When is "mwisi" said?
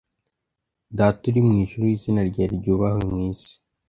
3.11-3.51